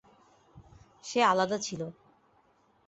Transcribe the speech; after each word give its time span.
সে 1.03 1.19
আলাদা 1.23 1.57
ছিল। 1.57 1.81